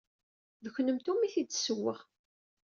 D 0.63 0.65
kennemti 0.73 1.09
umi 1.11 1.29
t-id-ssewweɣ. 1.33 1.99